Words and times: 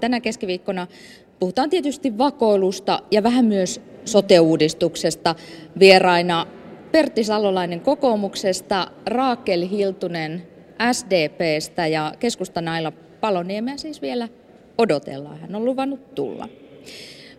Tänä 0.00 0.20
keskiviikkona 0.20 0.86
puhutaan 1.38 1.70
tietysti 1.70 2.18
vakoilusta 2.18 3.02
ja 3.10 3.22
vähän 3.22 3.44
myös 3.44 3.80
sote-uudistuksesta. 4.04 5.34
Vieraina 5.78 6.46
Pertti 6.92 7.24
Salolainen 7.24 7.80
kokoomuksesta, 7.80 8.86
Raakel 9.06 9.68
Hiltunen 9.68 10.42
SDPstä 10.92 11.86
ja 11.86 12.14
keskustanailla 12.18 12.92
Paloniemeä 13.20 13.76
siis 13.76 14.02
vielä 14.02 14.28
odotellaan. 14.78 15.38
Hän 15.38 15.54
on 15.54 15.64
luvannut 15.64 16.14
tulla. 16.14 16.48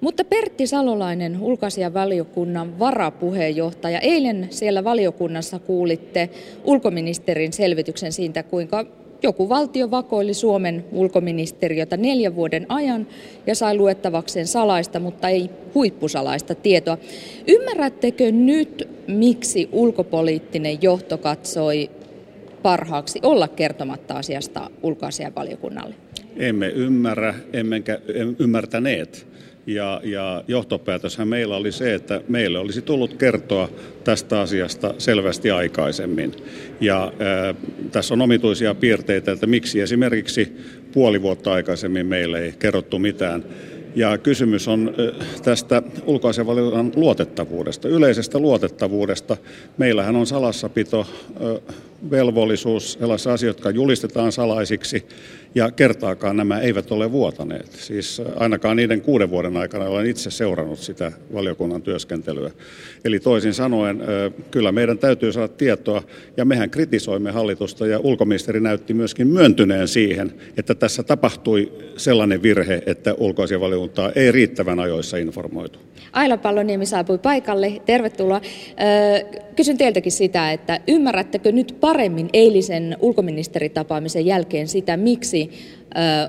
Mutta 0.02 0.24
Pertti 0.24 0.68
Salolainen, 0.68 1.42
ulkoasiavaliokunnan 1.42 2.80
varapuheenjohtaja, 2.80 4.00
eilen 4.00 4.48
siellä 4.50 4.84
valiokunnassa 4.84 5.60
kuulitte 5.60 6.30
ulkoministerin 6.64 7.54
selvityksen 7.54 8.12
siitä, 8.12 8.44
kuinka 8.44 8.86
joku 9.24 9.50
valtio 9.50 9.92
vakoili 9.92 10.34
Suomen 10.34 10.86
ulkoministeriötä 10.92 11.98
neljän 11.98 12.36
vuoden 12.36 12.66
ajan 12.70 13.08
ja 13.48 13.56
sai 13.56 13.78
luettavakseen 13.78 14.48
salaista, 14.48 15.00
mutta 15.00 15.30
ei 15.30 15.50
huippusalaista 15.75 16.56
tietoa. 16.56 16.98
Ymmärrättekö 17.48 18.32
nyt, 18.32 18.89
miksi 19.08 19.70
ulkopoliittinen 19.72 20.78
johto 20.82 21.18
katsoi 21.18 21.89
parhaaksi 22.61 23.20
olla 23.24 23.48
kertomatta 23.48 24.14
asiasta 24.14 24.70
ulkoasianvaliokunnalle? 24.84 25.96
Emme 26.38 26.68
ymmärrä, 26.68 27.34
emmekä 27.54 28.00
ymmärtäneet. 28.39 29.28
Ja, 29.68 30.02
ja 30.04 30.44
johtopäätöshän 30.48 31.28
meillä 31.28 31.56
oli 31.56 31.71
se, 31.71 31.94
että 31.94 32.22
meille 32.28 32.59
olisi 32.59 32.81
tullut 32.81 33.14
kertoa 33.14 33.70
tästä 34.03 34.39
asiasta 34.39 34.94
selvästi 34.98 35.52
aikaisemmin. 35.52 36.31
Ja 36.81 37.12
ää, 37.20 37.56
tässä 37.92 38.14
on 38.14 38.22
omituisia 38.22 38.75
piirteitä, 38.75 39.31
että 39.31 39.48
miksi 39.48 39.81
esimerkiksi 39.81 40.58
puoli 40.94 41.22
vuotta 41.22 41.53
aikaisemmin 41.53 42.06
meille 42.06 42.39
ei 42.39 42.53
kerrottu 42.59 43.00
mitään. 43.00 43.44
Ja 43.95 44.17
kysymys 44.17 44.67
on 44.67 44.94
tästä 45.44 45.81
ulkoasianvaliokunnan 46.06 46.91
luotettavuudesta, 46.95 47.88
yleisestä 47.88 48.39
luotettavuudesta. 48.39 49.38
Meillähän 49.78 50.16
on 50.16 50.28
salassapito 50.28 51.08
velvollisuus, 52.12 52.94
sellaisia 52.94 53.34
asioita, 53.34 53.58
jotka 53.58 53.70
julistetaan 53.70 54.31
salaisiksi, 54.31 55.06
ja 55.56 55.72
kertaakaan 55.72 56.38
nämä 56.38 56.59
eivät 56.59 56.92
ole 56.92 57.12
vuotaneet. 57.12 57.72
Siis 57.72 58.22
ainakaan 58.36 58.78
niiden 58.78 59.02
kuuden 59.02 59.30
vuoden 59.30 59.58
aikana 59.58 59.86
olen 59.86 60.06
itse 60.06 60.31
seurannut 60.31 60.80
sitä 60.80 61.12
valiokunnan 61.34 61.81
työskentelyä. 61.81 62.52
Eli 63.06 63.20
toisin 63.20 63.53
sanoen, 63.53 64.02
kyllä 64.52 64.72
meidän 64.72 64.98
täytyy 64.98 65.31
saada 65.34 65.48
tietoa, 65.48 66.03
ja 66.38 66.45
mehän 66.45 66.70
kritisoimme 66.70 67.31
hallitusta, 67.31 67.88
ja 67.88 68.00
ulkoministeri 68.00 68.59
näytti 68.59 68.94
myöskin 68.94 69.28
myöntyneen 69.28 69.88
siihen, 69.88 70.34
että 70.58 70.75
tässä 70.75 71.03
tapahtui 71.03 71.72
sellainen 71.98 72.42
virhe, 72.42 72.84
että 72.86 73.14
ulkoasianvaliokuntaa 73.14 74.12
ei 74.16 74.31
riittävän 74.31 74.80
ajoissa 74.80 75.18
informoitu. 75.18 75.80
Aila 76.14 76.38
Palloniemi 76.38 76.86
saapui 76.86 77.18
paikalle. 77.18 77.81
Tervetuloa. 77.86 78.42
Kysyn 79.58 79.77
teiltäkin 79.77 80.11
sitä, 80.11 80.52
että 80.52 80.80
ymmärrättekö 80.88 81.52
nyt 81.52 81.77
paremmin 81.80 82.30
eilisen 82.33 82.97
ulkoministeritapaamisen 83.00 84.25
jälkeen 84.25 84.67
sitä, 84.67 84.97
miksi 84.97 85.50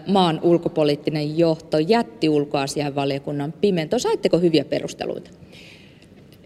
maan 0.06 0.40
ulkopoliittinen 0.42 1.38
johto 1.38 1.78
jätti 1.78 2.28
ulkoasianvaliokunnan 2.28 3.54
pimento. 3.60 3.98
Saitteko 3.98 4.38
hyviä 4.38 4.64
perusteluita? 4.64 5.30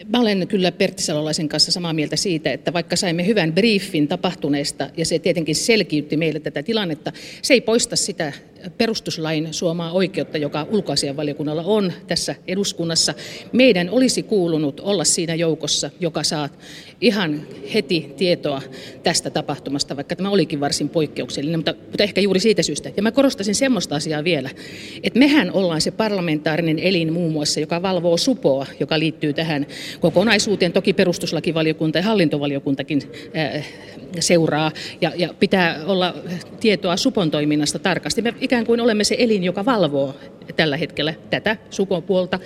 Mä 0.08 0.20
olen 0.20 0.48
kyllä 0.48 0.72
Pertti 0.72 1.02
Salolaisen 1.02 1.48
kanssa 1.48 1.72
samaa 1.72 1.92
mieltä 1.92 2.16
siitä, 2.16 2.52
että 2.52 2.72
vaikka 2.72 2.96
saimme 2.96 3.26
hyvän 3.26 3.52
briefin 3.52 4.08
tapahtuneesta 4.08 4.90
ja 4.96 5.04
se 5.04 5.18
tietenkin 5.18 5.54
selkiytti 5.54 6.16
meille 6.16 6.40
tätä 6.40 6.62
tilannetta, 6.62 7.12
se 7.42 7.54
ei 7.54 7.60
poista 7.60 7.96
sitä 7.96 8.32
perustuslain 8.78 9.48
suomaa 9.54 9.92
oikeutta, 9.92 10.38
joka 10.38 10.66
ulkoasianvaliokunnalla 10.70 11.62
on 11.62 11.92
tässä 12.06 12.34
eduskunnassa. 12.46 13.14
Meidän 13.52 13.90
olisi 13.90 14.22
kuulunut 14.22 14.80
olla 14.80 15.04
siinä 15.04 15.34
joukossa, 15.34 15.90
joka 16.00 16.22
saa 16.22 16.48
ihan 17.00 17.42
heti 17.74 18.12
tietoa 18.16 18.62
tästä 19.02 19.30
tapahtumasta, 19.30 19.96
vaikka 19.96 20.16
tämä 20.16 20.30
olikin 20.30 20.60
varsin 20.60 20.88
poikkeuksellinen, 20.88 21.58
mutta, 21.58 21.74
mutta 21.86 22.02
ehkä 22.02 22.20
juuri 22.20 22.40
siitä 22.40 22.62
syystä. 22.62 22.90
Ja 22.96 23.02
mä 23.02 23.10
korostaisin 23.10 23.54
semmoista 23.54 23.96
asiaa 23.96 24.24
vielä, 24.24 24.50
että 25.02 25.18
mehän 25.18 25.52
ollaan 25.52 25.80
se 25.80 25.90
parlamentaarinen 25.90 26.78
elin 26.78 27.12
muun 27.12 27.32
muassa, 27.32 27.60
joka 27.60 27.82
valvoo 27.82 28.16
supoa, 28.16 28.66
joka 28.80 28.98
liittyy 28.98 29.32
tähän 29.32 29.66
kokonaisuuteen. 30.00 30.72
Toki 30.72 30.92
perustuslakivaliokunta 30.92 31.98
ja 31.98 32.04
hallintovaliokuntakin 32.04 33.02
äh, 33.36 33.66
seuraa 34.20 34.72
ja, 35.00 35.12
ja 35.16 35.34
pitää 35.40 35.84
olla 35.86 36.14
tietoa 36.60 36.96
supon 36.96 37.30
toiminnasta 37.30 37.78
tarkasti. 37.78 38.22
Me 38.22 38.34
ikään 38.52 38.66
kuin 38.66 38.80
olemme 38.80 39.04
se 39.04 39.16
elin, 39.18 39.44
joka 39.44 39.64
valvoo 39.64 40.14
tällä 40.52 40.76
hetkellä 40.76 41.14
tätä 41.30 41.56
sukupuolta. 41.70 42.38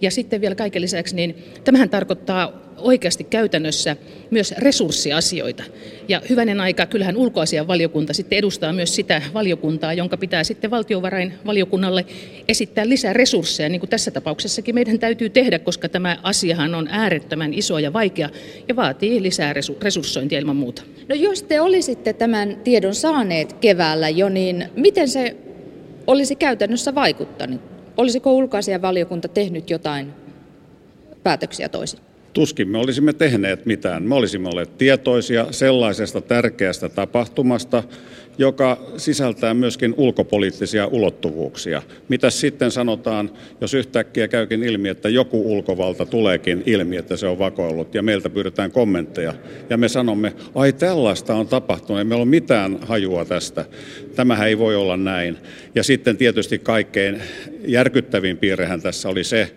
Ja 0.00 0.10
sitten 0.10 0.40
vielä 0.40 0.54
kaiken 0.54 0.82
lisäksi, 0.82 1.16
niin 1.16 1.44
tämähän 1.64 1.90
tarkoittaa 1.90 2.68
oikeasti 2.80 3.24
käytännössä 3.24 3.96
myös 4.30 4.54
resurssiasioita. 4.58 5.62
Ja 6.08 6.22
hyvänen 6.28 6.60
aika, 6.60 6.86
kyllähän 6.86 7.16
ulkoasian 7.16 7.68
valiokunta 7.68 8.12
sitten 8.12 8.38
edustaa 8.38 8.72
myös 8.72 8.94
sitä 8.94 9.22
valiokuntaa, 9.34 9.92
jonka 9.92 10.16
pitää 10.16 10.44
sitten 10.44 10.70
valtiovarainvaliokunnalle 10.70 12.06
esittää 12.48 12.88
lisää 12.88 13.12
resursseja, 13.12 13.68
niin 13.68 13.80
kuin 13.80 13.90
tässä 13.90 14.10
tapauksessakin 14.10 14.74
meidän 14.74 14.98
täytyy 14.98 15.30
tehdä, 15.30 15.58
koska 15.58 15.88
tämä 15.88 16.18
asiahan 16.22 16.74
on 16.74 16.88
äärettömän 16.90 17.54
iso 17.54 17.78
ja 17.78 17.92
vaikea 17.92 18.30
ja 18.68 18.76
vaatii 18.76 19.22
lisää 19.22 19.54
resurssointia 19.82 20.38
ilman 20.38 20.56
muuta. 20.56 20.82
No 21.08 21.14
jos 21.14 21.42
te 21.42 21.60
olisitte 21.60 22.12
tämän 22.12 22.56
tiedon 22.64 22.94
saaneet 22.94 23.52
keväällä 23.52 24.08
jo, 24.08 24.28
niin 24.28 24.68
miten 24.76 25.08
se 25.08 25.36
olisi 26.08 26.36
käytännössä 26.36 26.94
vaikuttanut? 26.94 27.60
Olisiko 27.96 28.32
ulkoasianvaliokunta 28.32 29.28
tehnyt 29.28 29.70
jotain 29.70 30.12
päätöksiä 31.22 31.68
toisin? 31.68 32.00
Tuskin 32.38 32.68
me 32.68 32.78
olisimme 32.78 33.12
tehneet 33.12 33.66
mitään. 33.66 34.02
Me 34.02 34.14
olisimme 34.14 34.48
olleet 34.48 34.78
tietoisia 34.78 35.46
sellaisesta 35.50 36.20
tärkeästä 36.20 36.88
tapahtumasta, 36.88 37.82
joka 38.38 38.92
sisältää 38.96 39.54
myöskin 39.54 39.94
ulkopoliittisia 39.96 40.86
ulottuvuuksia. 40.86 41.82
Mitä 42.08 42.30
sitten 42.30 42.70
sanotaan, 42.70 43.30
jos 43.60 43.74
yhtäkkiä 43.74 44.28
käykin 44.28 44.62
ilmi, 44.62 44.88
että 44.88 45.08
joku 45.08 45.52
ulkovalta 45.52 46.06
tuleekin 46.06 46.62
ilmi, 46.66 46.96
että 46.96 47.16
se 47.16 47.26
on 47.26 47.38
vakoillut 47.38 47.94
ja 47.94 48.02
meiltä 48.02 48.30
pyydetään 48.30 48.70
kommentteja 48.70 49.34
ja 49.70 49.76
me 49.76 49.88
sanomme, 49.88 50.32
ai 50.54 50.72
tällaista 50.72 51.34
on 51.34 51.48
tapahtunut, 51.48 51.98
ei 51.98 52.04
meillä 52.04 52.22
ole 52.22 52.30
mitään 52.30 52.78
hajua 52.82 53.24
tästä. 53.24 53.64
Tämähän 54.16 54.48
ei 54.48 54.58
voi 54.58 54.76
olla 54.76 54.96
näin. 54.96 55.36
Ja 55.74 55.82
sitten 55.82 56.16
tietysti 56.16 56.58
kaikkein 56.58 57.22
järkyttävin 57.66 58.36
piirrehän 58.36 58.82
tässä 58.82 59.08
oli 59.08 59.24
se, 59.24 59.50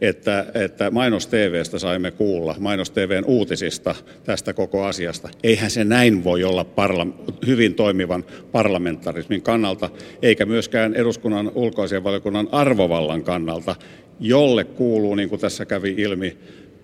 että, 0.00 0.46
että 0.54 0.90
Mainos 0.90 1.26
TVstä 1.26 1.78
saimme 1.78 2.10
kuulla, 2.10 2.56
Mainos 2.58 2.90
TVn 2.90 3.24
uutisista 3.26 3.94
tästä 4.24 4.52
koko 4.52 4.84
asiasta. 4.84 5.28
Eihän 5.42 5.70
se 5.70 5.84
näin 5.84 6.24
voi 6.24 6.44
olla 6.44 6.64
parla- 6.64 7.06
hyvin 7.46 7.74
toimivan 7.74 8.24
parlamentarismin 8.52 9.42
kannalta, 9.42 9.90
eikä 10.22 10.46
myöskään 10.46 10.94
eduskunnan 10.94 11.52
ulkoasianvaliokunnan 11.54 12.48
arvovallan 12.52 13.22
kannalta, 13.22 13.76
jolle 14.20 14.64
kuuluu, 14.64 15.14
niin 15.14 15.28
kuin 15.28 15.40
tässä 15.40 15.66
kävi 15.66 15.94
ilmi, 15.98 16.36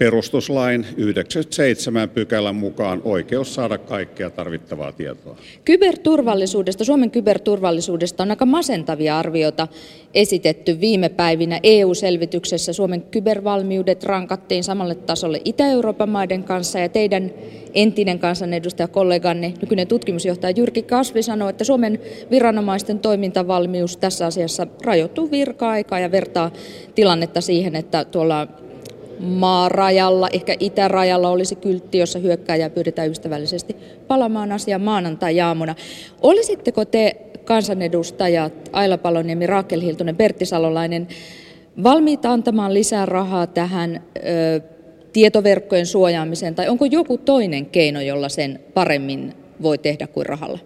perustuslain 0.03 0.87
97 0.97 2.09
pykälän 2.09 2.55
mukaan 2.55 3.01
oikeus 3.05 3.55
saada 3.55 3.79
kaikkea 3.79 4.31
tarvittavaa 4.31 4.93
tietoa. 4.93 5.37
Kyberturvallisuudesta, 5.65 6.85
Suomen 6.85 7.11
kyberturvallisuudesta 7.11 8.23
on 8.23 8.31
aika 8.31 8.47
masentavia 8.47 9.19
arvioita 9.19 9.69
esitetty 10.15 10.81
viime 10.81 11.09
päivinä. 11.09 11.61
EU-selvityksessä 11.63 12.73
Suomen 12.73 13.03
kybervalmiudet 13.03 14.05
rankattiin 14.05 14.65
samalle 14.65 14.95
tasolle 14.95 15.41
Itä-Euroopan 15.45 16.09
maiden 16.09 16.45
kanssa 16.45 16.79
ja 16.79 16.89
teidän 16.89 17.31
entinen 17.75 18.19
kansanedustajakolleganne, 18.19 19.55
nykyinen 19.61 19.87
tutkimusjohtaja 19.87 20.55
Jyrki 20.57 20.83
Kasvi 20.83 21.23
sanoi, 21.23 21.51
että 21.51 21.65
Suomen 21.65 22.01
viranomaisten 22.31 22.99
toimintavalmius 22.99 23.97
tässä 23.97 24.27
asiassa 24.27 24.67
rajoittuu 24.85 25.31
virka-aikaa 25.31 26.01
ja 26.01 26.11
vertaa 26.11 26.51
tilannetta 26.95 27.41
siihen, 27.41 27.77
että 27.77 28.05
tuolla 28.05 28.49
maarajalla, 29.23 30.29
ehkä 30.33 30.57
itärajalla 30.61 31.29
olisi 31.29 31.57
kyltti, 31.57 31.99
jossa 31.99 32.19
hyökkääjä 32.19 32.71
pyydetään 32.71 33.11
ystävällisesti 33.11 33.77
palamaan 34.09 34.53
asiaan 34.53 34.81
maanantai-jaamuna. 34.81 35.75
Olisitteko 36.23 36.85
te 36.85 37.17
kansanedustajat 37.45 38.53
Aila 38.73 38.99
Paloniemi, 38.99 39.47
Raakel 39.47 39.81
Hiltunen, 39.81 40.17
Pertti 40.17 40.47
Salolainen 40.47 41.09
valmiita 41.83 42.33
antamaan 42.33 42.75
lisää 42.75 43.07
rahaa 43.07 43.47
tähän 43.47 44.03
ö, 44.17 44.61
tietoverkkojen 45.13 45.87
suojaamiseen, 45.87 46.55
tai 46.55 46.69
onko 46.69 46.85
joku 46.85 47.19
toinen 47.19 47.67
keino, 47.67 48.01
jolla 48.01 48.29
sen 48.29 48.61
paremmin 48.75 49.33
voi 49.63 49.79
tehdä 49.79 50.07
kuin 50.07 50.27
rahalla? 50.27 50.59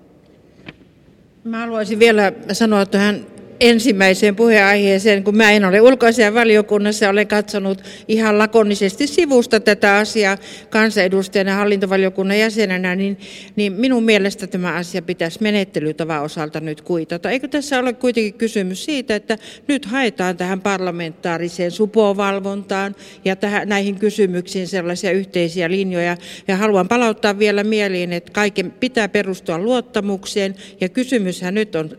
Mä 1.45 1.59
haluaisin 1.59 1.99
vielä 1.99 2.33
sanoa 2.53 2.87
tähän 2.87 3.27
ensimmäiseen 3.61 4.37
puheenaiheeseen, 4.37 5.25
kun 5.25 5.37
mä 5.37 5.53
en 5.53 5.65
ole 5.65 5.81
ulkoisen 5.81 6.35
valiokunnassa, 6.35 7.09
olen 7.09 7.27
katsonut 7.27 7.83
ihan 8.09 8.39
lakonisesti 8.39 9.07
sivusta 9.07 9.61
tätä 9.61 9.97
asiaa 9.97 10.39
kansanedustajana 10.71 11.55
hallintovaliokunnan 11.55 12.39
jäsenenä, 12.39 12.97
niin, 12.97 13.19
niin 13.57 13.73
minun 13.73 14.03
mielestä 14.03 14.47
tämä 14.47 14.75
asia 14.75 15.03
pitäisi 15.03 15.43
menettelytavan 15.43 16.23
osalta 16.23 16.61
nyt 16.61 16.81
kuitata. 16.81 17.31
Eikö 17.31 17.49
tässä 17.49 17.79
ole 17.79 17.93
kuitenkin 17.93 18.35
kysymys 18.35 18.85
siitä, 18.85 19.17
että 19.17 19.39
nyt 19.69 19.85
haetaan 19.85 20.37
tähän 20.37 20.61
parlamentaariseen 20.61 21.71
supovalvontaan 21.71 22.95
ja 23.25 23.37
tähän, 23.37 23.69
näihin 23.69 23.99
kysymyksiin 23.99 24.69
sellaisia 24.69 25.11
yhteisiä 25.11 25.71
linjoja. 25.71 26.17
Ja 26.49 26.57
haluan 26.57 26.89
palauttaa 26.89 27.39
vielä 27.39 27.65
mieliin, 27.65 28.13
että 28.13 28.33
kaiken 28.33 28.71
pitää 28.71 29.09
perustua 29.09 29.59
luottamukseen 29.59 30.55
ja 30.81 30.89
kysymyshän 30.89 31.55
nyt 31.55 31.75
on 31.75 31.91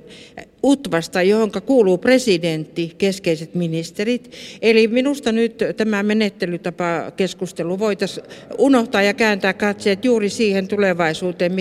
UTVasta, 0.64 1.22
johon 1.22 1.52
kuuluu 1.66 1.98
presidentti, 1.98 2.96
keskeiset 2.98 3.56
ministerit. 3.56 4.32
Eli 4.62 4.88
minusta 4.88 5.32
nyt 5.32 5.64
tämä 5.78 6.04
menettelytapa 6.04 7.12
keskustelu 7.18 7.80
voitaisiin 7.80 8.26
unohtaa 8.58 9.02
ja 9.02 9.14
kääntää 9.14 9.54
katseet 9.54 10.06
juuri 10.06 10.30
siihen 10.30 10.68
tulevaisuuteen, 10.68 11.52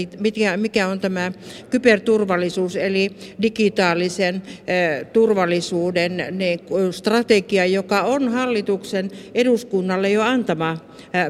mikä, 0.56 0.88
on 0.88 1.00
tämä 1.00 1.32
kyberturvallisuus, 1.70 2.76
eli 2.76 3.10
digitaalisen 3.42 4.42
turvallisuuden 5.12 6.24
strategia, 6.90 7.66
joka 7.66 8.02
on 8.02 8.28
hallituksen 8.28 9.10
eduskunnalle 9.34 10.10
jo 10.10 10.22
antama 10.22 10.78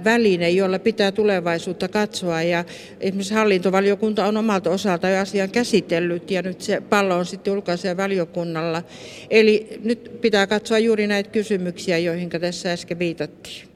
väline, 0.04 0.50
jolla 0.50 0.78
pitää 0.78 1.12
tulevaisuutta 1.12 1.88
katsoa. 1.88 2.42
Ja 2.42 2.64
esimerkiksi 3.00 3.34
hallintovaliokunta 3.34 4.26
on 4.26 4.36
omalta 4.36 4.70
osalta 4.70 5.08
jo 5.08 5.20
asian 5.20 5.50
käsitellyt 5.50 6.30
ja 6.30 6.42
nyt 6.42 6.60
se 6.60 6.80
pallo 6.80 7.16
on 7.16 7.26
sitten 7.26 7.55
ulkoisen 7.56 7.96
valiokunnalla. 7.96 8.82
Eli 9.30 9.78
nyt 9.84 10.10
pitää 10.20 10.46
katsoa 10.46 10.78
juuri 10.78 11.06
näitä 11.06 11.30
kysymyksiä, 11.30 11.98
joihin 11.98 12.30
tässä 12.30 12.72
äsken 12.72 12.98
viitattiin. 12.98 13.68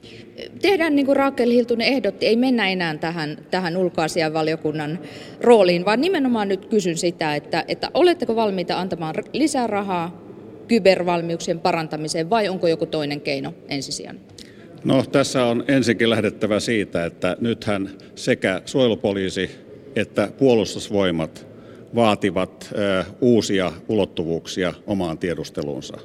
Tehdään 0.62 0.97
niin 0.97 1.06
kuin 1.06 1.17
Raakel 1.17 1.50
Hiltunen 1.50 1.88
ehdotti, 1.88 2.27
ei 2.27 2.37
mennä 2.37 2.69
enää 2.69 2.97
tähän, 2.97 3.38
tähän 3.50 3.75
valiokunnan 4.32 4.99
rooliin, 5.41 5.85
vaan 5.85 6.00
nimenomaan 6.00 6.49
nyt 6.49 6.67
kysyn 6.67 6.97
sitä, 6.97 7.37
että, 7.37 7.65
että 7.69 7.91
oletteko 7.94 8.37
valmiita 8.37 8.81
antamaan 8.81 9.15
lisää 9.32 9.67
rahaa 9.67 10.25
kybervalmiuksien 10.69 11.61
parantamiseen 11.61 12.31
vai 12.31 12.49
onko 12.49 12.69
joku 12.69 12.87
toinen 12.87 13.21
keino 13.21 13.55
ensisijainen? 13.69 14.23
No 14.85 15.05
tässä 15.12 15.44
on 15.44 15.65
ensinnäkin 15.69 16.11
lähdettävä 16.11 16.61
siitä, 16.61 17.05
että 17.05 17.37
nythän 17.41 17.91
sekä 18.15 18.62
suojelupoliisi 18.65 19.50
että 19.97 20.29
puolustusvoimat 20.38 21.47
vaativat 21.95 22.71
uusia 23.21 23.73
ulottuvuuksia 23.89 24.75
omaan 24.87 25.19
tiedusteluunsa. 25.19 25.97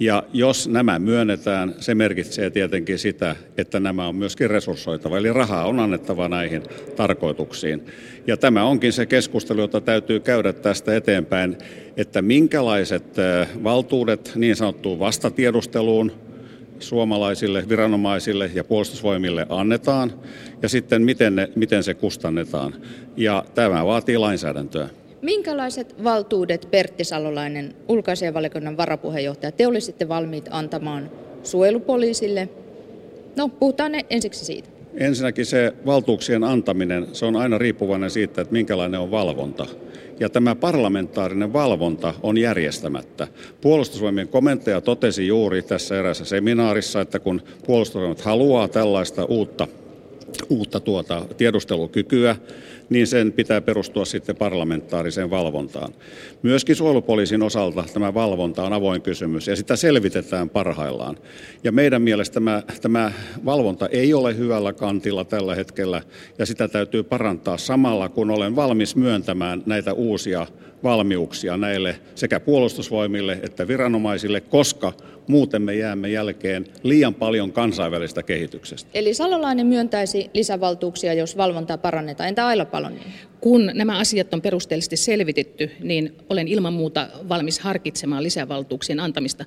Ja 0.00 0.22
jos 0.32 0.68
nämä 0.68 0.98
myönnetään, 0.98 1.74
se 1.78 1.94
merkitsee 1.94 2.50
tietenkin 2.50 2.98
sitä, 2.98 3.36
että 3.58 3.80
nämä 3.80 4.08
on 4.08 4.14
myöskin 4.16 4.50
resurssoitava, 4.50 5.18
eli 5.18 5.32
rahaa 5.32 5.66
on 5.66 5.80
annettava 5.80 6.28
näihin 6.28 6.62
tarkoituksiin. 6.96 7.86
Ja 8.26 8.36
tämä 8.36 8.64
onkin 8.64 8.92
se 8.92 9.06
keskustelu, 9.06 9.60
jota 9.60 9.80
täytyy 9.80 10.20
käydä 10.20 10.52
tästä 10.52 10.96
eteenpäin, 10.96 11.56
että 11.96 12.22
minkälaiset 12.22 13.16
valtuudet 13.64 14.32
niin 14.34 14.56
sanottuun 14.56 14.98
vastatiedusteluun 14.98 16.12
suomalaisille 16.78 17.64
viranomaisille 17.68 18.50
ja 18.54 18.64
puolustusvoimille 18.64 19.46
annetaan, 19.48 20.12
ja 20.62 20.68
sitten 20.68 21.02
miten, 21.02 21.36
ne, 21.36 21.48
miten 21.56 21.82
se 21.82 21.94
kustannetaan. 21.94 22.74
Ja 23.16 23.44
tämä 23.54 23.86
vaatii 23.86 24.18
lainsäädäntöä. 24.18 24.88
Minkälaiset 25.22 26.04
valtuudet, 26.04 26.68
Pertti 26.70 27.04
Salolainen, 27.04 27.74
ulkoasianvaliokunnan 27.88 28.76
varapuheenjohtaja, 28.76 29.52
te 29.52 29.66
olisitte 29.66 30.08
valmiit 30.08 30.48
antamaan 30.50 31.10
suojelupoliisille? 31.42 32.48
No, 33.36 33.48
puhutaan 33.48 33.92
ne 33.92 34.06
ensiksi 34.10 34.44
siitä. 34.44 34.68
Ensinnäkin 34.94 35.46
se 35.46 35.72
valtuuksien 35.86 36.44
antaminen, 36.44 37.06
se 37.12 37.26
on 37.26 37.36
aina 37.36 37.58
riippuvainen 37.58 38.10
siitä, 38.10 38.40
että 38.40 38.52
minkälainen 38.52 39.00
on 39.00 39.10
valvonta. 39.10 39.66
Ja 40.20 40.28
tämä 40.28 40.54
parlamentaarinen 40.54 41.52
valvonta 41.52 42.14
on 42.22 42.38
järjestämättä. 42.38 43.28
Puolustusvoimien 43.60 44.28
komentaja 44.28 44.80
totesi 44.80 45.26
juuri 45.26 45.62
tässä 45.62 45.98
erässä 45.98 46.24
seminaarissa, 46.24 47.00
että 47.00 47.18
kun 47.18 47.42
puolustusvoimat 47.66 48.20
haluaa 48.20 48.68
tällaista 48.68 49.24
uutta 49.24 49.68
uutta 50.48 50.80
tuota 50.80 51.26
tiedustelukykyä, 51.36 52.36
niin 52.88 53.06
sen 53.06 53.32
pitää 53.32 53.60
perustua 53.60 54.04
sitten 54.04 54.36
parlamentaariseen 54.36 55.30
valvontaan. 55.30 55.94
Myöskin 56.42 56.76
suojelupoliisin 56.76 57.42
osalta 57.42 57.84
tämä 57.92 58.14
valvonta 58.14 58.62
on 58.62 58.72
avoin 58.72 59.02
kysymys 59.02 59.46
ja 59.46 59.56
sitä 59.56 59.76
selvitetään 59.76 60.50
parhaillaan. 60.50 61.16
Ja 61.64 61.72
meidän 61.72 62.02
mielestä 62.02 62.34
tämä, 62.34 62.62
tämä 62.80 63.12
valvonta 63.44 63.88
ei 63.88 64.14
ole 64.14 64.36
hyvällä 64.36 64.72
kantilla 64.72 65.24
tällä 65.24 65.54
hetkellä 65.54 66.02
ja 66.38 66.46
sitä 66.46 66.68
täytyy 66.68 67.02
parantaa 67.02 67.58
samalla, 67.58 68.08
kun 68.08 68.30
olen 68.30 68.56
valmis 68.56 68.96
myöntämään 68.96 69.62
näitä 69.66 69.92
uusia 69.92 70.46
valmiuksia 70.82 71.56
näille 71.56 72.00
sekä 72.14 72.40
puolustusvoimille 72.40 73.38
että 73.42 73.68
viranomaisille, 73.68 74.40
koska 74.40 74.92
muuten 75.26 75.62
me 75.62 75.74
jäämme 75.74 76.08
jälkeen 76.08 76.66
liian 76.82 77.14
paljon 77.14 77.52
kansainvälistä 77.52 78.22
kehityksestä. 78.22 78.90
Eli 78.94 79.14
Salolainen 79.14 79.66
myöntäisi 79.66 80.30
lisävaltuuksia, 80.34 81.14
jos 81.14 81.36
valvontaa 81.36 81.78
parannetaan. 81.78 82.28
Entä 82.28 82.46
Aila 82.46 82.64
Palonen? 82.64 83.02
Kun 83.40 83.70
nämä 83.74 83.98
asiat 83.98 84.34
on 84.34 84.42
perusteellisesti 84.42 84.96
selvitetty, 84.96 85.70
niin 85.82 86.16
olen 86.28 86.48
ilman 86.48 86.72
muuta 86.72 87.08
valmis 87.28 87.58
harkitsemaan 87.58 88.22
lisävaltuuksien 88.22 89.00
antamista. 89.00 89.44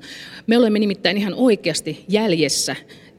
Me 0.47 0.57
olemme 0.57 0.80
nimittäin 0.80 1.18
ihan 1.18 1.33
oikeasti 1.33 2.06
jäljessä 2.07 2.75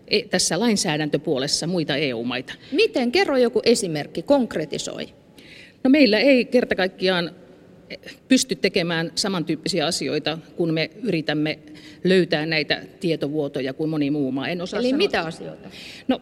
e, 0.09 0.23
tässä 0.23 0.61
lainsäädäntöpuolessa 0.61 1.67
muita 1.67 1.97
EU-maita. 1.97 2.55
Miten? 2.73 3.13
Kerro 3.13 3.37
joku 3.37 3.61
esimerkki, 3.65 4.23
konkretisoi. 4.23 5.07
No 5.85 5.91
meillä 5.91 6.19
ei 6.19 6.45
kerta 6.45 6.75
kaikkiaan 6.75 7.31
pysty 8.29 8.55
tekemään 8.55 9.13
samantyyppisiä 9.15 9.87
asioita, 9.87 10.39
kun 10.57 10.75
me 10.75 10.91
yritämme 11.03 11.59
löytää 12.05 12.47
näitä 12.47 12.83
tietovuotoja 13.01 13.73
kuin 13.73 13.91
moni 13.91 14.11
muu 14.11 14.33
maa. 14.33 14.49
En 14.49 14.63
osaa 14.63 14.81
Eli 14.81 14.89
sanoa. 14.89 14.99
mitä 14.99 15.21
asioita? 15.21 15.69
No, 16.09 16.21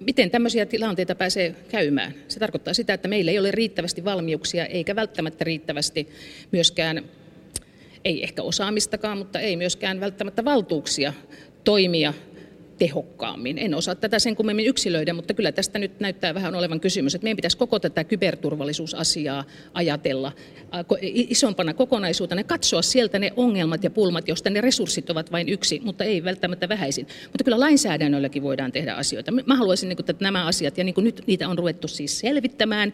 miten 0.00 0.30
tämmöisiä 0.30 0.66
tilanteita 0.66 1.14
pääsee 1.14 1.54
käymään? 1.68 2.14
Se 2.28 2.40
tarkoittaa 2.40 2.74
sitä, 2.74 2.94
että 2.94 3.08
meillä 3.08 3.30
ei 3.30 3.38
ole 3.38 3.50
riittävästi 3.50 4.04
valmiuksia 4.04 4.66
eikä 4.66 4.96
välttämättä 4.96 5.44
riittävästi 5.44 6.08
myöskään, 6.52 7.04
ei 8.04 8.22
ehkä 8.22 8.42
osaamistakaan, 8.42 9.18
mutta 9.18 9.40
ei 9.40 9.56
myöskään 9.56 10.00
välttämättä 10.00 10.44
valtuuksia 10.44 11.12
toimia 11.64 12.14
tehokkaammin. 12.78 13.58
En 13.58 13.74
osaa 13.74 13.94
tätä 13.94 14.18
sen 14.18 14.36
kummemmin 14.36 14.66
yksilöidä, 14.66 15.12
mutta 15.12 15.34
kyllä 15.34 15.52
tästä 15.52 15.78
nyt 15.78 16.00
näyttää 16.00 16.34
vähän 16.34 16.54
olevan 16.54 16.80
kysymys, 16.80 17.14
että 17.14 17.24
meidän 17.24 17.36
pitäisi 17.36 17.56
koko 17.56 17.78
tätä 17.78 18.04
kyberturvallisuusasiaa 18.04 19.44
ajatella 19.74 20.32
isompana 21.12 21.74
kokonaisuutena 21.74 22.40
ja 22.40 22.44
katsoa 22.44 22.82
sieltä 22.82 23.18
ne 23.18 23.32
ongelmat 23.36 23.84
ja 23.84 23.90
pulmat, 23.90 24.28
joista 24.28 24.50
ne 24.50 24.60
resurssit 24.60 25.10
ovat 25.10 25.32
vain 25.32 25.48
yksi, 25.48 25.80
mutta 25.84 26.04
ei 26.04 26.24
välttämättä 26.24 26.68
vähäisin. 26.68 27.06
Mutta 27.24 27.44
kyllä 27.44 27.60
lainsäädännölläkin 27.60 28.42
voidaan 28.42 28.72
tehdä 28.72 28.94
asioita. 28.94 29.32
Mä 29.32 29.56
haluaisin, 29.56 29.92
että 29.92 30.14
nämä 30.20 30.46
asiat, 30.46 30.78
ja 30.78 30.84
niin 30.84 30.94
kuin 30.94 31.04
nyt 31.04 31.22
niitä 31.26 31.48
on 31.48 31.58
ruvettu 31.58 31.88
siis 31.88 32.18
selvittämään, 32.18 32.92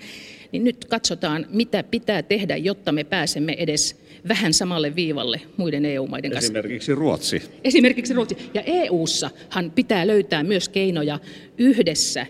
niin 0.52 0.64
nyt 0.64 0.84
katsotaan, 0.84 1.46
mitä 1.50 1.82
pitää 1.82 2.22
tehdä, 2.22 2.56
jotta 2.56 2.92
me 2.92 3.04
pääsemme 3.04 3.56
edes 3.58 4.02
vähän 4.28 4.52
samalle 4.52 4.96
viivalle 4.96 5.40
muiden 5.56 5.84
EU-maiden 5.84 6.30
kanssa. 6.30 6.46
Esimerkiksi 6.46 6.94
Ruotsi. 6.94 7.42
Esimerkiksi 7.64 8.14
Ruotsi. 8.14 8.36
Ja 8.54 8.62
EU-ssahan 8.66 9.70
pitää 9.72 10.06
löytää 10.06 10.42
myös 10.42 10.68
keinoja 10.68 11.18
yhdessä 11.58 12.26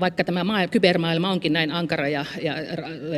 vaikka 0.00 0.24
tämä 0.24 0.44
maa, 0.44 0.68
kybermaailma 0.68 1.30
onkin 1.30 1.52
näin 1.52 1.70
ankara 1.70 2.08
ja, 2.08 2.24
ja, 2.42 2.54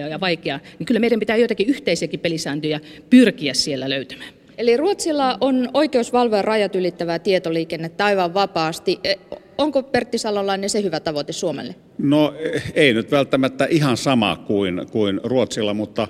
ja 0.09 0.21
vaikea, 0.21 0.61
niin 0.79 0.87
kyllä 0.87 1.01
meidän 1.01 1.21
pitää 1.21 1.37
joitakin 1.37 1.69
yhteisiäkin 1.69 2.21
pelisääntöjä 2.21 2.81
pyrkiä 3.11 3.55
siellä 3.55 3.91
löytämään. 3.91 4.31
Eli 4.59 4.77
Ruotsilla 4.77 5.39
on 5.41 5.69
oikeus 5.75 6.13
valvoa 6.13 6.43
rajat 6.43 6.77
ylittävää 6.77 7.19
tietoliikennettä 7.19 8.05
aivan 8.05 8.35
vapaasti. 8.35 9.01
E, 9.05 9.15
onko 9.59 9.83
Pertti 9.83 10.19
Salolainen 10.19 10.71
se 10.71 10.83
hyvä 10.83 11.01
tavoite 11.01 11.33
Suomelle? 11.33 11.75
No 11.99 12.35
ei 12.75 12.95
nyt 12.95 13.11
välttämättä 13.11 13.67
ihan 13.71 13.97
sama 13.97 14.37
kuin, 14.47 14.87
kuin 14.93 15.21
Ruotsilla, 15.25 15.75
mutta 15.75 16.09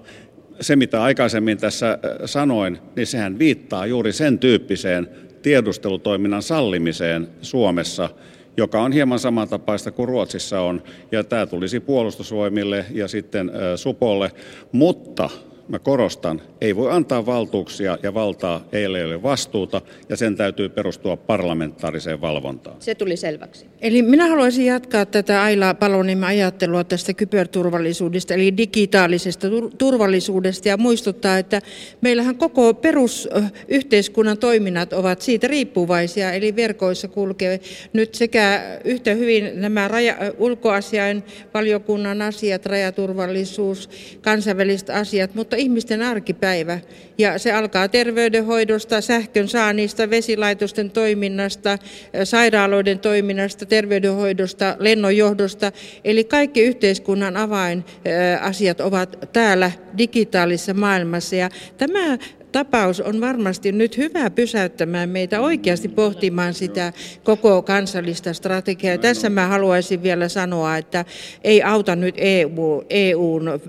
se 0.61 0.77
mitä 0.77 1.03
aikaisemmin 1.03 1.59
tässä 1.59 1.91
äh, 1.91 1.99
sanoin, 2.25 2.79
niin 2.97 3.07
sehän 3.07 3.39
viittaa 3.39 3.87
juuri 3.87 4.13
sen 4.13 4.39
tyyppiseen 4.39 5.09
tiedustelutoiminnan 5.45 6.43
sallimiseen 6.43 7.29
Suomessa, 7.43 8.11
joka 8.57 8.83
on 8.83 8.93
hieman 8.93 9.19
samantapaista 9.19 9.91
kuin 9.91 10.09
Ruotsissa 10.09 10.61
on, 10.61 10.83
ja 11.13 11.25
tämä 11.25 11.47
tulisi 11.47 11.81
puolustusvoimille 11.81 12.87
ja 12.91 13.09
sitten 13.09 13.51
Supolle, 13.77 14.31
mutta 14.73 15.31
mä 15.69 15.79
korostan, 15.79 16.43
ei 16.61 16.77
voi 16.77 16.93
antaa 16.93 17.27
valtuuksia 17.27 17.99
ja 18.03 18.15
valtaa 18.15 18.65
ei 18.73 18.87
ole 18.87 19.23
vastuuta 19.23 19.81
ja 20.09 20.17
sen 20.17 20.37
täytyy 20.37 20.69
perustua 20.69 21.17
parlamentaariseen 21.17 22.21
valvontaan. 22.21 22.77
Se 22.81 22.95
tuli 22.95 23.17
selväksi. 23.17 23.67
Eli 23.85 24.03
minä 24.03 24.29
haluaisin 24.29 24.67
jatkaa 24.67 25.07
tätä 25.07 25.43
Aila 25.43 25.75
Paloniemen 25.75 26.29
ajattelua 26.29 26.85
tästä 26.85 27.15
kyberturvallisuudesta, 27.15 28.35
eli 28.35 28.57
digitaalisesta 28.57 29.49
turvallisuudesta 29.79 30.69
ja 30.69 30.77
muistuttaa, 30.77 31.39
että 31.39 31.61
meillähän 32.01 32.37
koko 32.37 32.75
perusyhteiskunnan 32.75 34.39
toiminnat 34.39 34.93
ovat 34.93 35.23
siitä 35.23 35.47
riippuvaisia, 35.47 36.33
eli 36.33 36.57
verkoissa 36.57 37.09
kulkee 37.09 37.61
nyt 37.93 38.15
sekä 38.15 38.63
yhtä 38.85 39.15
hyvin 39.15 39.61
nämä 39.61 39.89
raja, 39.89 40.17
ulkoasiain 40.39 41.23
valiokunnan 41.55 42.23
asiat, 42.23 42.67
rajaturvallisuus, 42.67 43.91
kansainväliset 44.21 44.91
asiat, 44.91 45.35
mutta 45.35 45.57
ihmisten 45.57 46.03
arkipäivä. 46.03 46.79
Ja 47.19 47.39
se 47.39 47.53
alkaa 47.53 47.89
terveydenhoidosta, 47.89 49.01
sähkön 49.01 49.49
saannista, 49.49 50.11
vesilaitosten 50.11 50.91
toiminnasta, 50.91 51.79
sairaaloiden 52.25 52.99
toiminnasta, 52.99 53.67
terveydenhoidosta, 53.75 54.77
lennonjohdosta. 54.79 55.73
Eli 56.05 56.25
kaikki 56.25 56.63
yhteiskunnan 56.63 57.37
avainasiat 57.37 58.81
ovat 58.81 59.19
täällä 59.33 59.71
digitaalisessa 59.99 60.75
maailmassa. 60.75 61.37
Ja 61.37 61.49
tämä 61.79 62.19
tapaus 62.53 63.01
on 63.01 63.21
varmasti 63.21 63.73
nyt 63.73 63.97
hyvä 63.97 64.31
pysäyttämään 64.31 65.09
meitä 65.09 65.41
oikeasti 65.41 65.89
pohtimaan 65.89 66.55
sitä 66.55 66.93
koko 67.25 67.63
kansallista 67.63 68.33
strategiaa. 68.33 68.99
Tässä 68.99 69.31
mä 69.31 69.47
haluaisin 69.47 70.03
vielä 70.03 70.29
sanoa, 70.29 70.77
että 70.77 71.05
ei 71.45 71.63
auta 71.63 71.97
nyt 71.97 72.15
EU, 72.19 72.85
EUn 72.91 73.61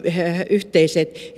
yhteiset 0.50 1.34